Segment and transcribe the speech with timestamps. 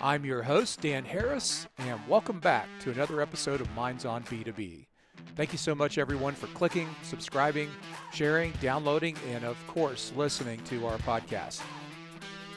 [0.00, 4.86] I'm your host, Dan Harris, and welcome back to another episode of Minds on B2B.
[5.34, 7.70] Thank you so much, everyone, for clicking, subscribing,
[8.12, 11.62] sharing, downloading, and of course, listening to our podcast.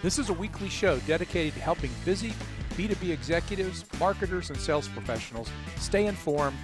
[0.01, 2.33] This is a weekly show dedicated to helping busy
[2.77, 6.57] B2B executives, marketers, and sales professionals stay informed,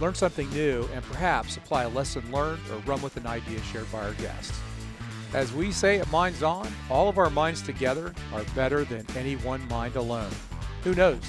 [0.00, 3.90] learn something new, and perhaps apply a lesson learned or run with an idea shared
[3.92, 4.58] by our guests.
[5.32, 9.36] As we say at Minds On, all of our minds together are better than any
[9.36, 10.30] one mind alone.
[10.82, 11.20] Who knows?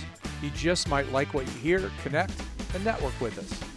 [0.41, 2.33] You just might like what you hear, connect,
[2.73, 3.71] and network with us.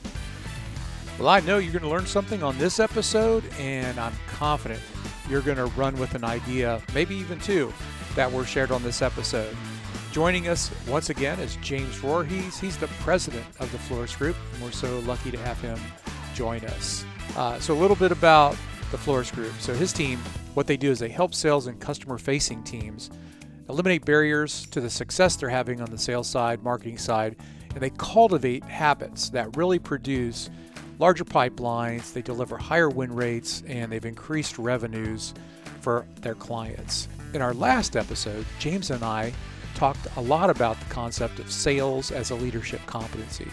[1.18, 4.80] Well, I know you're going to learn something on this episode, and I'm confident
[5.28, 7.72] you're going to run with an idea, maybe even two,
[8.16, 9.54] that were shared on this episode.
[10.10, 12.58] Joining us once again is James Voorhees.
[12.58, 15.78] He's the president of the Floriss Group, and we're so lucky to have him
[16.34, 17.04] join us.
[17.36, 18.56] Uh, so, a little bit about
[18.94, 19.52] the Floriss Group.
[19.58, 20.20] So his team,
[20.54, 23.10] what they do is they help sales and customer facing teams
[23.68, 27.34] eliminate barriers to the success they're having on the sales side, marketing side,
[27.70, 30.48] and they cultivate habits that really produce
[31.00, 35.34] larger pipelines, they deliver higher win rates, and they've increased revenues
[35.80, 37.08] for their clients.
[37.32, 39.32] In our last episode, James and I
[39.74, 43.48] talked a lot about the concept of sales as a leadership competency.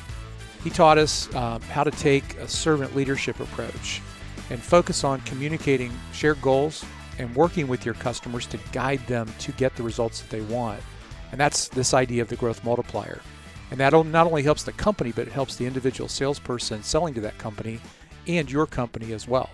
[0.64, 4.04] He taught us um, how to take a servant leadership approach
[4.50, 6.84] and focus on communicating shared goals
[7.20, 10.82] and working with your customers to guide them to get the results that they want.
[11.32, 13.22] And that's this idea of the growth multiplier.
[13.70, 17.22] And that not only helps the company, but it helps the individual salesperson selling to
[17.22, 17.80] that company
[18.28, 19.50] and your company as well.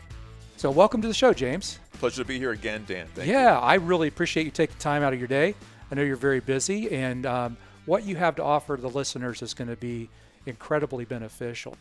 [0.57, 1.79] So, welcome to the show, James.
[1.93, 3.07] Pleasure to be here again, Dan.
[3.13, 3.59] Thank yeah, you.
[3.59, 5.53] I really appreciate you taking time out of your day.
[5.91, 9.53] I know you're very busy, and um, what you have to offer the listeners is
[9.53, 10.09] going to be
[10.47, 11.77] incredibly beneficial.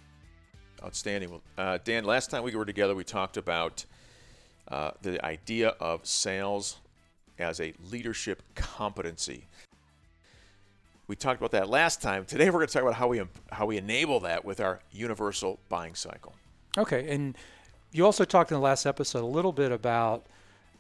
[0.87, 1.31] Outstanding.
[1.31, 3.85] Well, uh, Dan, last time we were together, we talked about
[4.69, 6.77] uh, the idea of sales
[7.41, 9.47] as a leadership competency.
[11.09, 12.25] We talked about that last time.
[12.25, 13.21] Today, we're going to talk about how we
[13.51, 16.35] how we enable that with our universal buying cycle.
[16.79, 17.37] Okay, and
[17.91, 20.25] you also talked in the last episode a little bit about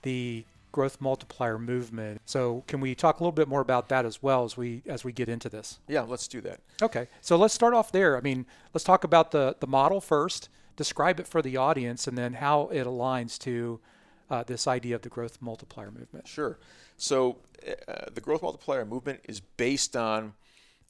[0.03, 0.45] the
[0.77, 2.21] growth multiplier movement.
[2.27, 5.05] So can we talk a little bit more about that as well as we as
[5.05, 5.81] we get into this?
[5.89, 6.61] Yeah, let's do that.
[6.83, 7.09] Okay.
[7.23, 8.15] So let's start off there.
[8.15, 8.45] I mean,
[8.75, 12.69] let's talk about the the model first, describe it for the audience and then how
[12.69, 13.81] it aligns to
[14.29, 16.29] uh, this idea of the growth multiplier movement.
[16.29, 16.59] Sure.
[16.99, 20.35] So uh, the growth multiplier movement is based on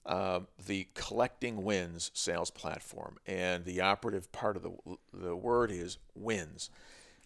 [0.04, 4.72] uh, the collecting wins sales platform, and the operative part of the
[5.14, 6.70] the word is wins.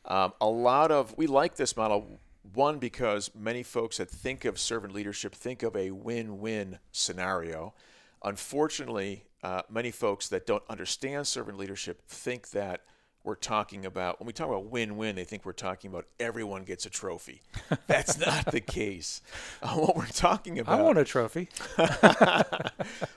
[0.04, 4.58] Um, a lot of we like this model one, because many folks that think of
[4.58, 7.74] servant leadership think of a win win scenario.
[8.22, 12.82] Unfortunately, uh, many folks that don't understand servant leadership think that
[13.22, 16.64] we're talking about, when we talk about win win, they think we're talking about everyone
[16.64, 17.42] gets a trophy.
[17.86, 19.20] That's not the case.
[19.62, 20.78] Uh, what we're talking about.
[20.78, 21.48] I want a trophy.
[21.76, 22.72] what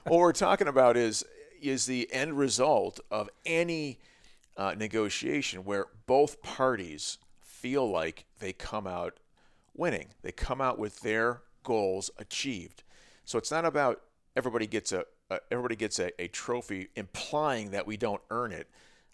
[0.10, 1.24] we're talking about is,
[1.62, 4.00] is the end result of any
[4.58, 7.18] uh, negotiation where both parties
[7.64, 9.22] feel like they come out
[9.74, 10.10] winning.
[10.22, 12.84] They come out with their goals achieved.
[13.24, 14.02] So it's not about
[14.36, 18.70] everybody gets a, a everybody gets a, a, trophy, implying that we don't earn it.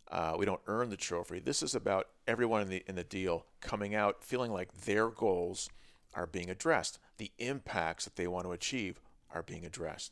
[0.09, 1.37] Uh, we don't earn the trophy.
[1.37, 5.69] This is about everyone in the in the deal coming out feeling like their goals
[6.15, 6.97] are being addressed.
[7.19, 8.99] The impacts that they want to achieve
[9.31, 10.11] are being addressed.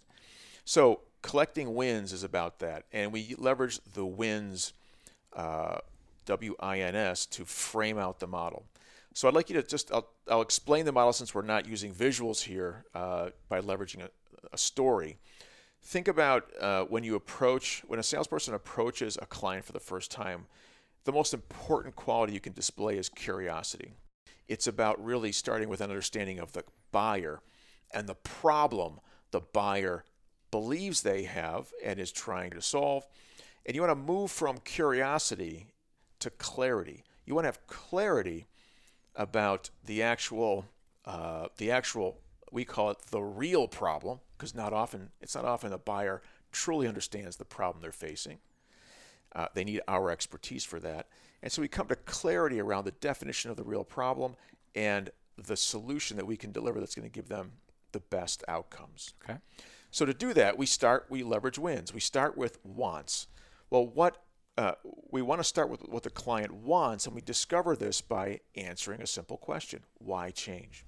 [0.63, 4.73] So collecting wins is about that, and we leverage the wins
[5.33, 5.79] uh,
[6.29, 8.65] WINS to frame out the model.
[9.13, 11.91] So I'd like you to just, I'll, I'll explain the model since we're not using
[11.91, 14.09] visuals here uh, by leveraging a,
[14.53, 15.17] a, story.
[15.81, 20.11] Think about uh, when you approach, when a salesperson approaches a client for the first
[20.11, 20.45] time,
[21.05, 23.93] the most important quality you can display is curiosity.
[24.47, 27.41] It's about really starting with an understanding of the buyer
[27.93, 28.99] and the problem
[29.31, 30.05] the buyer
[30.51, 33.05] believes they have and is trying to solve.
[33.65, 35.67] And you want to move from curiosity
[36.19, 37.03] to clarity.
[37.25, 38.47] You want to have clarity
[39.15, 40.65] about the actual,
[41.05, 42.19] uh, the actual,
[42.51, 46.21] we call it the real problem, because not often, it's not often a buyer
[46.51, 48.37] truly understands the problem they're facing.
[49.35, 51.07] Uh, they need our expertise for that.
[51.43, 54.35] And so we come to clarity around the definition of the real problem
[54.73, 57.51] and the solution that we can deliver that's going to give them
[57.91, 59.13] the best outcomes.
[59.23, 59.39] Okay.
[59.91, 61.93] So to do that, we start, we leverage wins.
[61.93, 63.27] We start with wants.
[63.69, 64.23] Well, what
[64.57, 64.73] uh,
[65.11, 69.01] we want to start with what the client wants, and we discover this by answering
[69.01, 70.83] a simple question: Why change?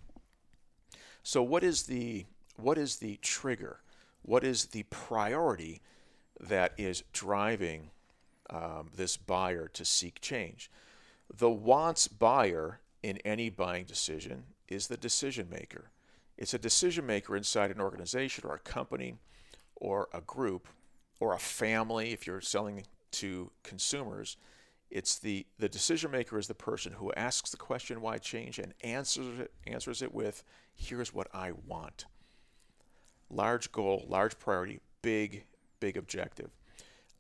[1.24, 2.26] So, what is the
[2.56, 3.82] what is the trigger?
[4.24, 5.82] What is the priority
[6.40, 7.92] that is driving
[8.50, 10.70] um, this buyer to seek change?
[11.34, 15.92] The wants buyer in any buying decision is the decision maker.
[16.38, 19.16] It's a decision maker inside an organization or a company
[19.76, 20.68] or a group
[21.20, 24.38] or a family if you're selling to consumers.
[24.90, 28.74] It's the, the decision maker is the person who asks the question why change and
[28.82, 32.06] answers it, answers it with here's what I want.
[33.30, 35.44] Large goal, large priority, big,
[35.80, 36.50] big objective.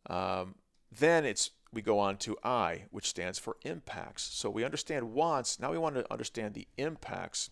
[0.09, 0.55] Um,
[0.91, 4.23] then it's we go on to I, which stands for impacts.
[4.23, 5.59] So we understand wants.
[5.59, 7.51] Now we want to understand the impacts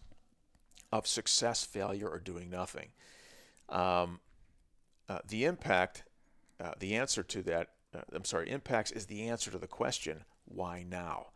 [0.91, 2.89] of success, failure, or doing nothing.
[3.69, 4.21] Um,
[5.07, 6.03] uh, the impact,
[6.59, 7.69] uh, the answer to that,
[8.13, 11.27] I'm sorry, impacts is the answer to the question, why now?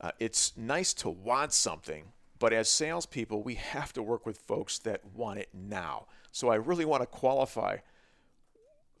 [0.00, 4.78] Uh, it's nice to want something, but as salespeople, we have to work with folks
[4.80, 6.06] that want it now.
[6.30, 7.78] So I really want to qualify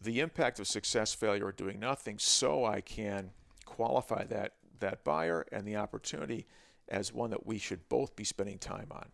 [0.00, 3.30] the impact of success, failure, or doing nothing so I can
[3.64, 6.46] qualify that, that buyer and the opportunity
[6.88, 9.06] as one that we should both be spending time on.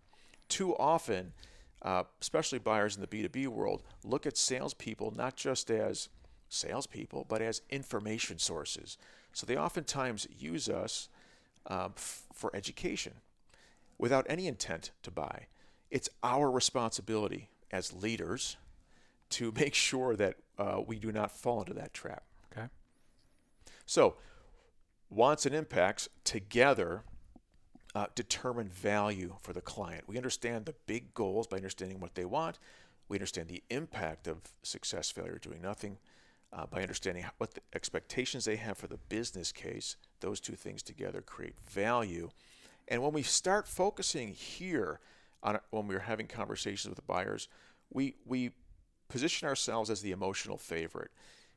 [0.49, 1.32] Too often,
[1.82, 6.09] uh, especially buyers in the B2B world, look at salespeople not just as
[6.55, 8.97] salespeople, but as information sources.
[9.33, 11.09] So they oftentimes use us
[11.67, 13.15] um, f- for education
[13.99, 15.47] without any intent to buy.
[15.91, 18.56] It's our responsibility as leaders
[19.31, 22.25] to make sure that uh, we do not fall into that trap.
[22.53, 22.69] Okay.
[23.87, 24.17] So,
[25.11, 27.03] wants and impacts together
[27.95, 30.05] uh, determine value for the client.
[30.06, 32.59] We understand the big goals by understanding what they want.
[33.09, 35.99] We understand the impact of success, failure, doing nothing
[36.55, 39.97] uh, by understanding what the expectations they have for the business case.
[40.21, 42.31] Those two things together create value.
[42.89, 45.01] And when we start focusing here
[45.43, 47.49] on when we're having conversations with buyers,
[47.93, 48.53] we we
[49.09, 51.11] position ourselves as the emotional favorite.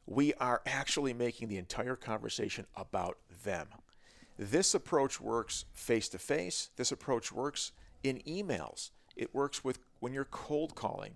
[0.05, 3.67] We are actually making the entire conversation about them.
[4.37, 6.69] This approach works face to face.
[6.75, 7.71] This approach works
[8.03, 8.91] in emails.
[9.15, 11.15] It works with when you're cold calling.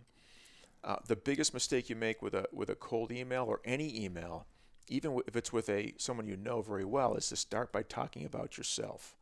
[0.83, 4.47] Uh, the biggest mistake you make with a with a cold email or any email,
[4.87, 8.25] even if it's with a someone you know very well, is to start by talking
[8.25, 9.15] about yourself.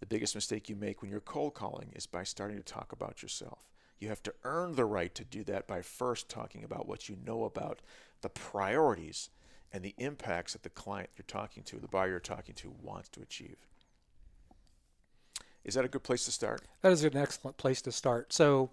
[0.00, 3.22] The biggest mistake you make when you're cold calling is by starting to talk about
[3.22, 3.68] yourself.
[3.98, 7.16] You have to earn the right to do that by first talking about what you
[7.26, 7.80] know about
[8.20, 9.30] the priorities
[9.72, 13.08] and the impacts that the client you're talking to, the buyer you're talking to, wants
[13.10, 13.56] to achieve.
[15.64, 16.62] Is that a good place to start?
[16.82, 18.32] That is an excellent place to start.
[18.32, 18.70] So,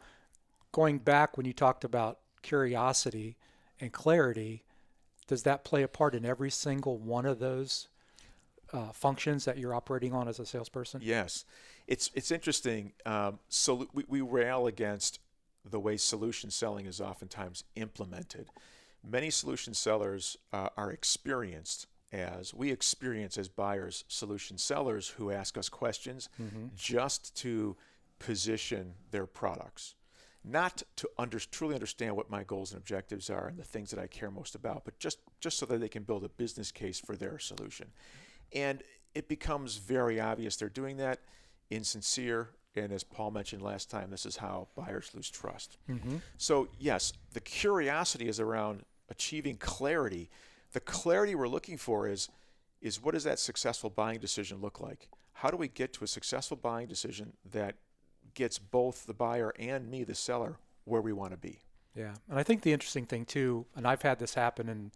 [0.75, 3.37] going back when you talked about curiosity
[3.79, 4.65] and clarity,
[5.25, 7.87] does that play a part in every single one of those
[8.73, 10.99] uh, functions that you're operating on as a salesperson?
[11.01, 11.45] Yes,
[11.87, 12.91] it's it's interesting.
[13.05, 15.19] Um, so we, we rail against
[15.63, 18.49] the way solution selling is oftentimes implemented.
[19.01, 25.57] Many solution sellers uh, are experienced as we experience as buyers solution sellers who ask
[25.57, 26.65] us questions mm-hmm.
[26.75, 27.77] just to
[28.19, 29.95] position their products
[30.47, 33.99] not to under, truly understand what my goals and objectives are and the things that
[33.99, 36.99] I care most about, but just, just so that they can build a business case
[36.99, 37.87] for their solution.
[38.53, 38.83] And
[39.13, 41.19] it becomes very obvious they're doing that
[41.69, 42.49] insincere.
[42.75, 45.77] And as Paul mentioned last time, this is how buyers lose trust.
[45.89, 46.17] Mm-hmm.
[46.37, 50.29] So, yes, the curiosity is around achieving clarity.
[50.73, 52.29] The clarity we're looking for is,
[52.81, 55.07] is what does that successful buying decision look like?
[55.33, 57.75] How do we get to a successful buying decision that
[58.35, 61.59] gets both the buyer and me, the seller, where we want to be?
[61.95, 62.13] Yeah.
[62.29, 64.91] And I think the interesting thing, too, and I've had this happen in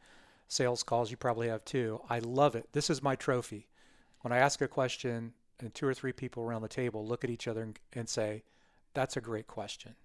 [0.47, 2.01] sales calls, you probably have too.
[2.09, 2.67] I love it.
[2.73, 3.67] This is my trophy.
[4.21, 7.29] When I ask a question and two or three people around the table look at
[7.29, 8.43] each other and, and say,
[8.93, 9.95] That's a great question.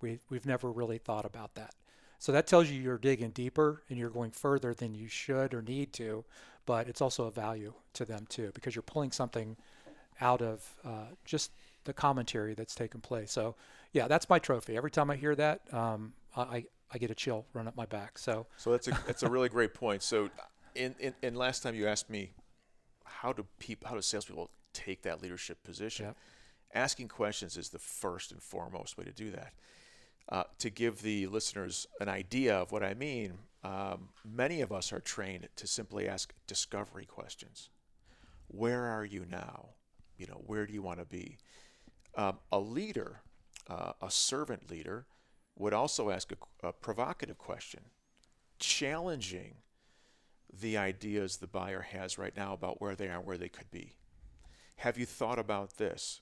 [0.00, 1.74] We, we've never really thought about that.
[2.18, 5.62] So that tells you you're digging deeper and you're going further than you should or
[5.62, 6.24] need to,
[6.66, 9.56] but it's also a value to them too because you're pulling something
[10.20, 11.52] out of uh, just
[11.84, 13.32] the commentary that's taken place.
[13.32, 13.54] So,
[13.92, 14.76] yeah, that's my trophy.
[14.76, 18.18] Every time I hear that, um, I, I get a chill run up my back.
[18.18, 20.02] So, so that's a that's a really great point.
[20.02, 20.30] So,
[20.74, 22.32] in, in, in last time you asked me,
[23.04, 26.06] how do people, how do salespeople take that leadership position?
[26.06, 26.16] Yep.
[26.74, 29.52] Asking questions is the first and foremost way to do that.
[30.28, 33.32] Uh, to give the listeners an idea of what I mean,
[33.64, 37.70] um, many of us are trained to simply ask discovery questions.
[38.48, 39.70] Where are you now?
[40.18, 41.38] You know, where do you want to be?
[42.16, 43.20] Um, a leader,
[43.68, 45.06] uh, a servant leader,
[45.56, 47.80] would also ask a, a provocative question,
[48.58, 49.56] challenging
[50.60, 53.96] the ideas the buyer has right now about where they are, where they could be.
[54.76, 56.20] Have you thought about this?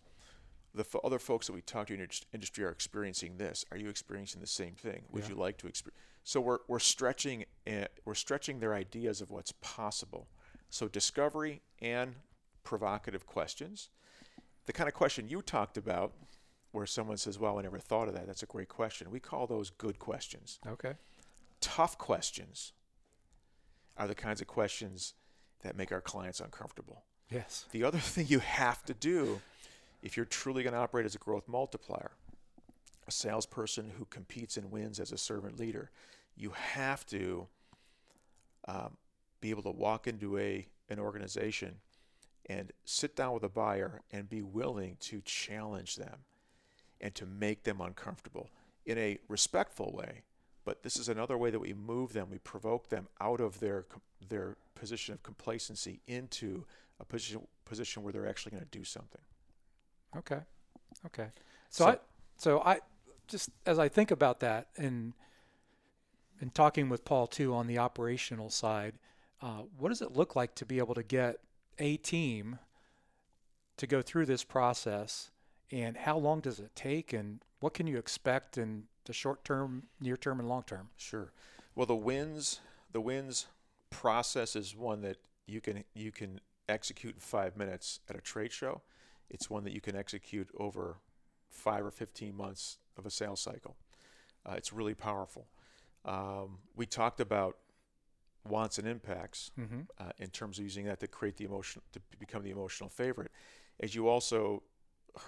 [0.77, 3.65] the f- other folks that we talk to in industry are experiencing this.
[3.73, 5.03] Are you experiencing the same thing?
[5.11, 5.31] Would yeah.
[5.31, 5.99] you like to experience?
[6.23, 10.29] So we're, we're stretching uh, we're stretching their ideas of what's possible.
[10.69, 12.15] So discovery and
[12.63, 13.89] provocative questions.
[14.67, 16.13] The kind of question you talked about
[16.73, 19.11] where someone says, "Well, I never thought of that." That's a great question.
[19.11, 20.59] We call those good questions.
[20.67, 20.95] Okay.
[21.61, 22.73] Tough questions
[23.97, 25.15] are the kinds of questions
[25.63, 27.05] that make our clients uncomfortable.
[27.31, 27.67] Yes.
[27.71, 29.41] The other thing you have to do
[30.03, 32.13] if you're truly going to operate as a growth multiplier,
[33.09, 35.91] a salesperson who competes and wins as a servant leader,
[36.37, 37.49] you have to
[38.69, 38.97] um,
[39.41, 41.75] be able to walk into a an organization
[42.49, 46.21] and sit down with a buyer and be willing to challenge them
[47.01, 48.51] and to make them uncomfortable
[48.85, 50.23] in a respectful way.
[50.65, 53.85] But this is another way that we move them, we provoke them out of their
[54.29, 56.65] their position of complacency into
[56.99, 59.21] a position position where they're actually going to do something.
[60.17, 60.41] Okay.
[61.05, 61.29] Okay.
[61.71, 61.99] So, so I
[62.37, 62.81] so I
[63.29, 65.13] just as I think about that and
[66.41, 68.95] and talking with Paul too on the operational side,
[69.41, 71.39] uh, what does it look like to be able to get
[71.79, 72.59] a team
[73.77, 75.31] to go through this process
[75.71, 79.85] and how long does it take and what can you expect in the short term,
[80.01, 80.89] near term and long term?
[80.97, 81.33] Sure.
[81.75, 82.61] Well, the wins
[82.93, 83.47] the wins
[83.91, 88.53] process is one that you can you can execute in 5 minutes at a trade
[88.53, 88.83] show.
[89.29, 90.99] It's one that you can execute over
[91.51, 93.77] 5 or 15 months of a sales cycle.
[94.45, 95.47] Uh, it's really powerful.
[96.05, 97.57] Um, we talked about
[98.49, 99.81] wants and impacts mm-hmm.
[99.99, 103.31] uh, in terms of using that to create the emotion to become the emotional favorite.
[103.81, 104.63] As you also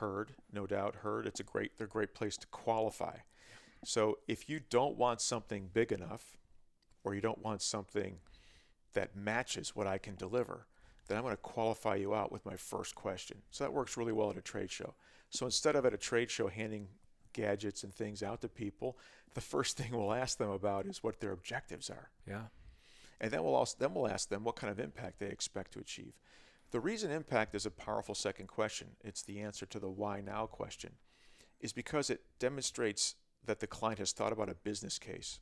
[0.01, 3.17] heard, no doubt heard, it's a great they're a great place to qualify.
[3.85, 6.39] So if you don't want something big enough,
[7.05, 8.19] or you don't want something
[8.95, 10.67] that matches what I can deliver,
[11.07, 13.39] then I'm going to qualify you out with my first question.
[13.51, 14.95] So that works really well at a trade show.
[15.31, 16.89] So instead of at a trade show handing
[17.33, 18.99] gadgets and things out to people,
[19.35, 22.11] the first thing we'll ask them about is what their objectives are.
[22.27, 22.43] Yeah.
[23.21, 25.81] And then we'll also then we'll ask them what kind of impact they expect to
[25.81, 26.15] achieve.
[26.71, 28.89] The reason impact is a powerful second question.
[29.03, 30.93] It's the answer to the why now question.
[31.61, 35.41] Is because it demonstrates that the client has thought about a business case.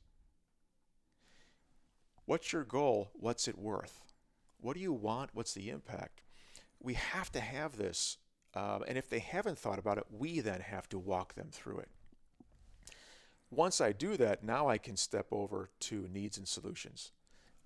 [2.25, 3.11] What's your goal?
[3.15, 4.01] What's it worth?
[4.61, 5.31] What do you want?
[5.35, 6.23] What's the impact?
[6.81, 8.19] We have to have this.
[8.55, 11.79] Um, and if they haven't thought about it, we then have to walk them through
[11.79, 11.89] it.
[13.51, 17.13] Once I do that, now I can step over to needs and solutions.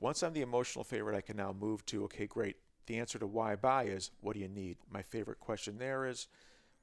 [0.00, 2.56] Once I'm the emotional favorite, I can now move to okay, great.
[2.86, 4.78] The answer to why buy is what do you need?
[4.90, 6.26] My favorite question there is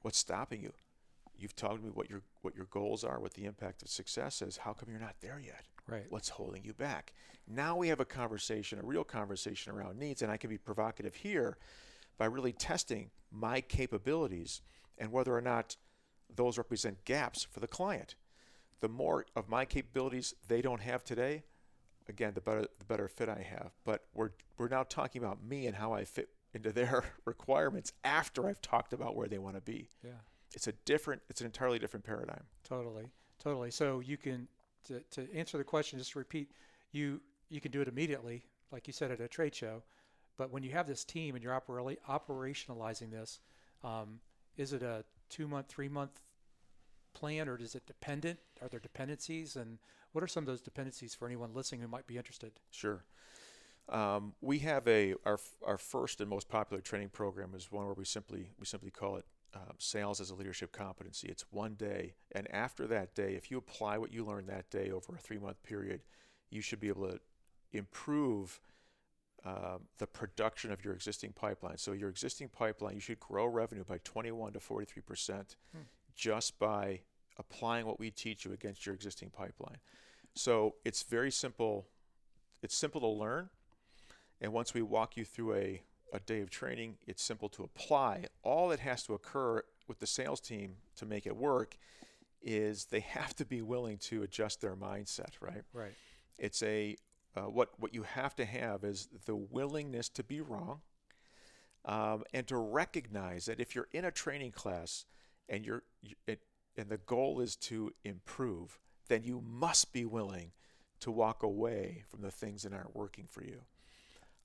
[0.02, 0.72] what's stopping you?
[1.36, 4.56] You've told me what your what your goals are, what the impact of success is.
[4.58, 5.64] How come you're not there yet?
[5.88, 6.06] Right.
[6.08, 7.12] What's holding you back?
[7.48, 11.16] Now we have a conversation, a real conversation around needs, and I can be provocative
[11.16, 11.58] here
[12.18, 14.60] by really testing my capabilities
[14.96, 15.76] and whether or not
[16.34, 18.14] those represent gaps for the client.
[18.80, 21.42] The more of my capabilities they don't have today,
[22.08, 23.72] again, the better the better fit I have.
[23.84, 28.48] But we're we're now talking about me and how I fit into their requirements after
[28.48, 29.90] I've talked about where they want to be.
[30.04, 30.12] Yeah.
[30.54, 32.44] It's a different it's an entirely different paradigm.
[32.64, 33.10] Totally.
[33.38, 33.70] Totally.
[33.70, 34.48] So you can
[34.86, 36.50] to, to answer the question, just to repeat,
[36.92, 39.82] you you can do it immediately, like you said at a trade show.
[40.36, 43.40] But when you have this team and you're operationalizing this,
[43.82, 44.20] um,
[44.56, 46.20] is it a two month, three month
[47.18, 48.38] plan, or is it dependent?
[48.62, 49.78] Are there dependencies, and
[50.12, 52.52] what are some of those dependencies for anyone listening who might be interested?
[52.70, 53.04] Sure.
[53.88, 57.94] Um, we have a our our first and most popular training program is one where
[57.94, 61.28] we simply we simply call it uh, sales as a leadership competency.
[61.28, 64.90] It's one day, and after that day, if you apply what you learned that day
[64.90, 66.02] over a three month period,
[66.50, 67.18] you should be able to
[67.72, 68.60] improve
[69.44, 71.78] uh, the production of your existing pipeline.
[71.78, 75.82] So your existing pipeline, you should grow revenue by 21 to 43 percent hmm.
[76.18, 77.00] Just by
[77.38, 79.78] applying what we teach you against your existing pipeline.
[80.34, 81.86] So it's very simple.
[82.62, 83.48] It's simple to learn.
[84.40, 85.82] And once we walk you through a,
[86.12, 88.24] a day of training, it's simple to apply.
[88.42, 91.76] All that has to occur with the sales team to make it work
[92.42, 95.62] is they have to be willing to adjust their mindset, right?
[95.72, 95.94] Right.
[96.36, 96.96] It's a
[97.36, 100.80] uh, what what you have to have is the willingness to be wrong,
[101.84, 105.04] um, and to recognize that if you're in a training class
[105.48, 105.82] and you're
[106.26, 106.40] it,
[106.76, 108.78] and the goal is to improve,
[109.08, 110.52] then you must be willing
[111.00, 113.60] to walk away from the things that aren't working for you.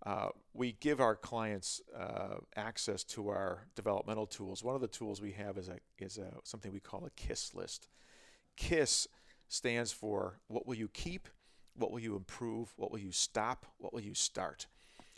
[0.06, 4.64] Uh, we give our clients uh, access to our developmental tools.
[4.64, 7.54] One of the tools we have is a is a something we call a KISS
[7.54, 7.88] list.
[8.58, 9.08] KISS
[9.48, 11.30] stands for what will you keep,
[11.76, 14.68] what will you improve, what will you stop, what will you start.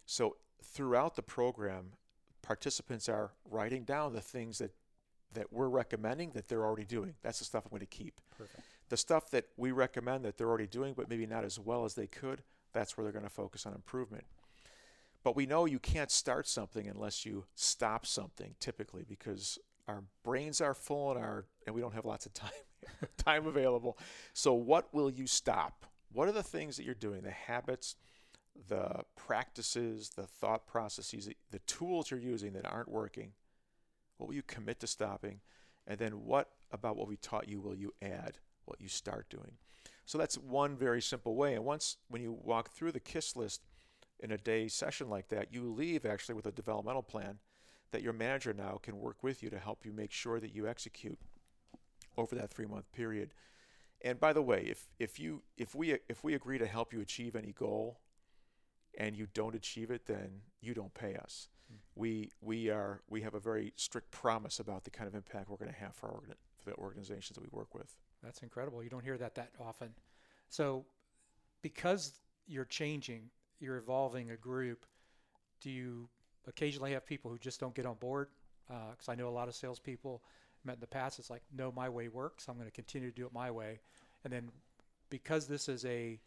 [0.06, 1.94] So throughout the program,
[2.42, 4.72] participants are writing down the things that
[5.36, 7.14] that we're recommending that they're already doing.
[7.22, 8.20] That's the stuff I'm going to keep.
[8.38, 8.62] Perfect.
[8.90, 11.96] The stuff that we recommend that they're already doing, but maybe not as well as
[11.96, 14.26] they could, that's where they're going to focus on improvement.
[15.24, 20.62] But we know you can't start something unless you stop something, typically, because our brains
[20.62, 22.52] are full and our and we don't have lots of time
[23.18, 23.98] time available.
[24.34, 25.86] So what will you stop?
[26.14, 27.22] What are the things that you're doing?
[27.22, 27.96] The habits,
[28.68, 33.32] the practices, the thought processes, the tools you're using that aren't working.
[34.18, 35.42] What will you commit to stopping?
[35.88, 38.38] And then what about what we taught you will you add?
[38.66, 39.54] What you start doing?
[40.06, 41.56] So that's one very simple way.
[41.56, 43.62] And once when you walk through the KISS list
[44.20, 47.40] in a day session like that, you leave actually with a developmental plan
[47.92, 50.68] that your manager now can work with you to help you make sure that you
[50.68, 51.20] execute
[52.18, 53.34] over that three month period.
[54.02, 57.02] And by the way, if, if you if we if we agree to help you
[57.02, 58.00] achieve any goal
[58.98, 61.48] and you don't achieve it, then you don't pay us.
[61.96, 65.58] We we are we have a very strict promise about the kind of impact we're
[65.58, 66.22] going to have for our
[66.58, 67.96] for the organizations that we work with.
[68.24, 68.84] That's incredible.
[68.84, 69.90] You don't hear that that often.
[70.50, 70.86] So,
[71.62, 73.30] because you're changing,
[73.60, 74.86] you're evolving a group.
[75.62, 76.10] Do you
[76.48, 78.30] occasionally have people who just don't get on board?
[78.68, 80.24] Because uh, I know a lot of salespeople
[80.64, 81.20] met in the past.
[81.20, 82.48] It's like, no, my way works.
[82.48, 83.80] I'm going to continue to do it my way.
[84.24, 84.50] And then
[85.10, 86.20] because this is a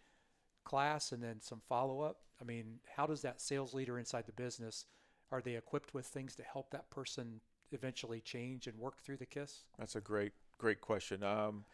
[0.65, 4.33] class and then some follow up, I mean, how does that sales leader inside the
[4.33, 4.87] business
[5.31, 7.41] are they equipped with things to help that person
[7.73, 9.65] eventually change and work through the kiss?
[9.79, 11.23] That's a great great question.
[11.23, 11.65] Um,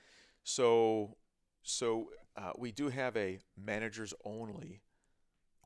[0.43, 1.17] so
[1.63, 4.83] so uh, we do have a managers only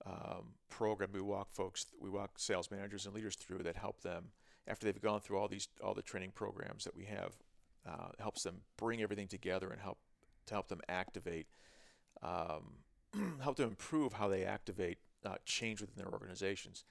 [0.07, 1.11] um, program.
[1.12, 4.26] We walk folks, we walk sales managers and leaders through that help them
[4.66, 7.37] after they've gone through all these all the training programs that we have.
[7.87, 9.99] Uh, helps them bring everything together and help
[10.45, 11.47] to help them activate,
[12.23, 12.75] um,
[13.40, 16.85] help them improve how they activate uh, change within their organizations.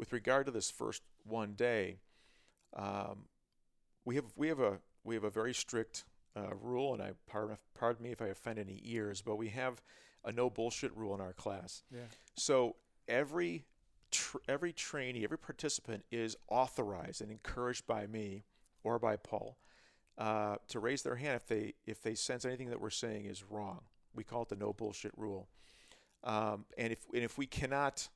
[0.00, 1.98] With regard to this first one day,
[2.74, 3.26] um,
[4.06, 6.04] we have we have a we have a very strict
[6.34, 9.82] uh, rule, and I pardon, pardon me if I offend any ears, but we have
[10.24, 11.82] a no bullshit rule in our class.
[11.94, 12.00] Yeah.
[12.34, 12.76] So
[13.08, 13.66] every
[14.10, 18.44] tr- every trainee, every participant is authorized and encouraged by me
[18.82, 19.58] or by Paul
[20.16, 23.44] uh, to raise their hand if they if they sense anything that we're saying is
[23.50, 23.80] wrong.
[24.14, 25.50] We call it the no bullshit rule.
[26.24, 28.08] Um, and if and if we cannot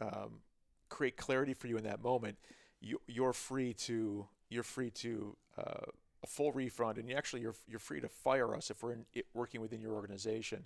[0.00, 0.40] um,
[0.88, 2.38] create clarity for you in that moment,
[2.80, 5.84] you, you're free to you're free to uh,
[6.22, 9.04] a full refund, and you actually you're you're free to fire us if we're in,
[9.34, 10.64] working within your organization.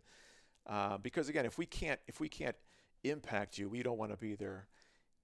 [0.67, 2.57] Uh, because again, if we can't if we can't
[3.05, 4.69] impact you, we don't want to be there,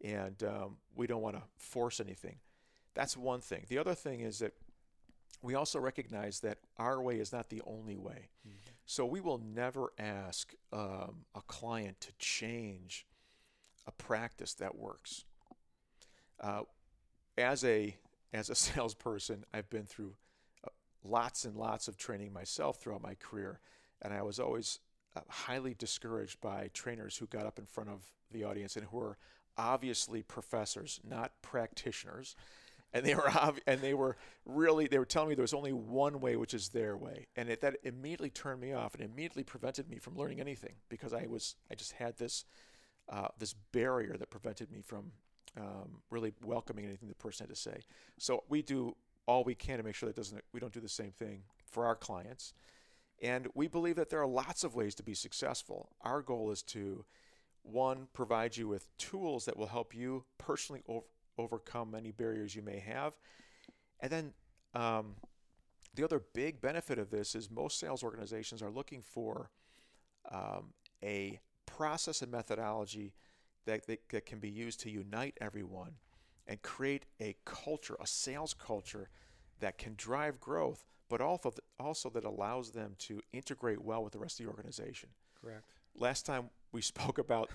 [0.03, 2.37] and um, we don't want to force anything.
[2.95, 3.65] That's one thing.
[3.69, 4.55] The other thing is that
[5.43, 8.31] we also recognize that our way is not the only way.
[8.47, 8.57] Mm-hmm.
[8.87, 13.07] So we will never ask um, a client to change
[13.89, 15.25] a practice that works.
[16.41, 16.61] Uh,
[17.37, 17.97] as a
[18.33, 20.15] as a salesperson, I've been through
[20.65, 20.69] uh,
[21.03, 23.61] lots and lots of training myself throughout my career,
[24.03, 24.79] and I was always
[25.17, 28.99] uh, highly discouraged by trainers who got up in front of the audience and who
[28.99, 29.17] were
[29.57, 32.37] obviously professors, not practitioners.
[32.93, 33.31] And they were
[33.67, 36.69] and they were really they were telling me there was only one way, which is
[36.69, 40.41] their way, and it, that immediately turned me off and immediately prevented me from learning
[40.41, 42.45] anything because I was I just had this
[43.09, 45.13] uh, this barrier that prevented me from
[45.57, 47.81] um, really welcoming anything the person had to say.
[48.19, 50.89] So we do all we can to make sure that doesn't we don't do the
[50.89, 52.55] same thing for our clients.
[53.21, 55.91] And we believe that there are lots of ways to be successful.
[56.03, 57.05] Our goal is to
[57.63, 62.63] one provide you with tools that will help you personally over, overcome any barriers you
[62.63, 63.15] may have,
[64.01, 64.33] and then
[64.75, 65.17] um,
[65.95, 69.51] the other big benefit of this is most sales organizations are looking for
[70.31, 73.13] um, a process and methodology
[73.67, 75.93] that, that, that can be used to unite everyone
[76.47, 79.11] and create a culture, a sales culture
[79.61, 84.19] that can drive growth, but also also that allows them to integrate well with the
[84.19, 85.11] rest of the organization.
[85.41, 85.65] Correct.
[85.95, 87.51] Last time we spoke about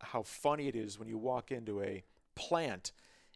[0.00, 2.04] how funny it is when you walk into a
[2.36, 2.92] plant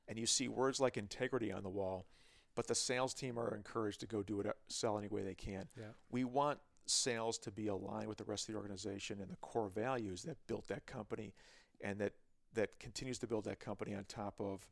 [0.06, 2.06] and you see words like integrity on the wall,
[2.54, 5.68] but the sales team are encouraged to go do it, sell any way they can.
[5.76, 5.86] Yeah.
[6.10, 9.68] We want sales to be aligned with the rest of the organization and the core
[9.68, 11.34] values that built that company
[11.80, 12.12] and that
[12.54, 14.66] that continues to build that company on top of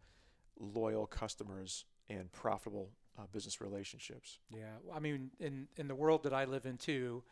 [0.59, 4.39] loyal customers and profitable uh, business relationships.
[4.51, 7.23] Yeah, I mean, in in the world that I live in too,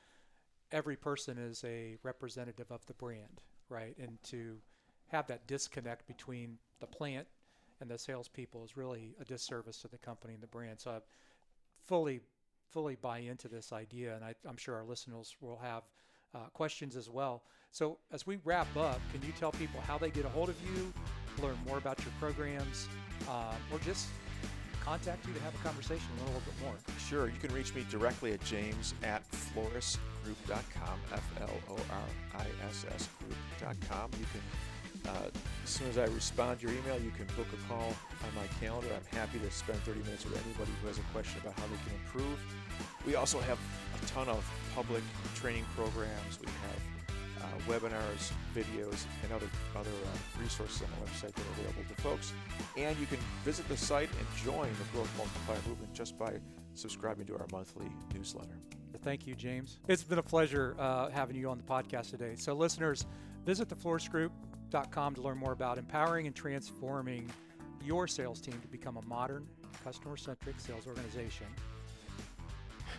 [0.72, 3.96] every person is a representative of the brand, right?
[3.98, 4.58] And to
[5.08, 7.26] have that disconnect between the plant
[7.80, 10.80] and the salespeople is really a disservice to the company and the brand.
[10.80, 10.98] So I
[11.86, 12.20] fully
[12.70, 15.82] fully buy into this idea, and I, I'm sure our listeners will have
[16.34, 17.42] uh, questions as well.
[17.70, 20.56] So, as we wrap up, can you tell people how they get a hold of
[20.62, 20.92] you,
[21.42, 22.88] learn more about your programs,
[23.28, 24.08] uh, or just
[24.80, 26.74] contact you to have a conversation a little bit more?
[26.98, 27.28] Sure.
[27.28, 32.86] You can reach me directly at james at florissgroup.com, F L O R I S
[32.94, 34.10] S group.com.
[34.18, 34.42] You can
[35.06, 35.30] Uh,
[35.64, 38.46] as soon as I respond to your email, you can book a call on my
[38.60, 38.88] calendar.
[38.94, 41.76] I'm happy to spend 30 minutes with anybody who has a question about how they
[41.84, 42.38] can improve.
[43.06, 43.58] We also have
[43.94, 45.02] a ton of public
[45.34, 46.40] training programs.
[46.40, 46.98] We have
[47.42, 52.02] uh, webinars, videos, and other other uh, resources on the website that are available to
[52.02, 52.32] folks.
[52.76, 56.34] And you can visit the site and join the Growth Multiplier movement just by
[56.74, 58.58] subscribing to our monthly newsletter.
[59.02, 59.78] Thank you, James.
[59.86, 62.34] It's been a pleasure uh, having you on the podcast today.
[62.36, 63.06] So, listeners,
[63.44, 63.68] visit
[64.70, 67.28] to learn more about empowering and transforming
[67.84, 69.46] your sales team to become a modern,
[69.84, 71.46] customer centric sales organization.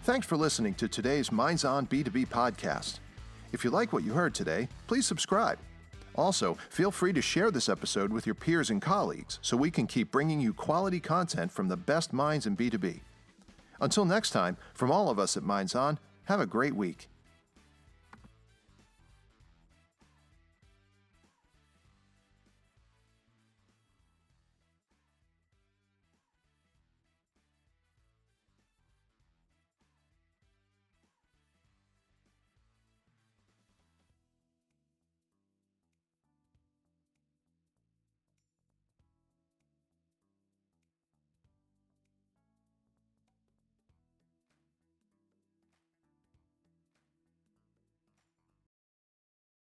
[0.04, 3.00] Thanks for listening to today's Minds On B2B podcast.
[3.52, 5.60] If you like what you heard today, please subscribe.
[6.16, 9.88] Also, feel free to share this episode with your peers and colleagues so we can
[9.88, 13.02] keep bringing you quality content from the best minds in B2B.
[13.82, 17.10] Until next time, from all of us at Minds On, have a great week.